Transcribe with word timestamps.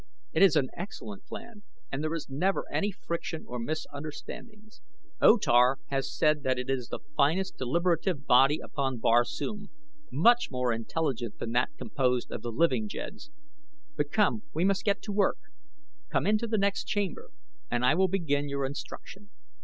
It 0.33 0.41
is 0.41 0.55
an 0.55 0.71
excellent 0.75 1.25
plan 1.25 1.61
and 1.91 2.03
there 2.03 2.15
is 2.15 2.27
never 2.27 2.65
any 2.71 2.91
friction 2.91 3.45
or 3.47 3.59
misunderstandings. 3.59 4.81
O 5.21 5.37
Tar 5.37 5.77
has 5.89 6.11
said 6.11 6.41
that 6.41 6.57
it 6.57 6.71
is 6.71 6.87
the 6.87 7.01
finest 7.15 7.57
deliberative 7.57 8.25
body 8.25 8.57
upon 8.63 8.97
Barsoom 8.97 9.67
much 10.11 10.47
more 10.49 10.73
intelligent 10.73 11.37
than 11.37 11.51
that 11.51 11.77
composed 11.77 12.31
of 12.31 12.41
the 12.41 12.49
living 12.51 12.87
jeds. 12.89 13.29
But 13.95 14.11
come, 14.11 14.41
we 14.55 14.65
must 14.65 14.85
get 14.85 15.03
to 15.03 15.11
work; 15.11 15.37
come 16.09 16.25
into 16.25 16.47
the 16.47 16.57
next 16.57 16.85
chamber 16.85 17.29
and 17.69 17.85
I 17.85 17.93
will 17.93 18.07
begin 18.07 18.49
your 18.49 18.65
instruction." 18.65 19.29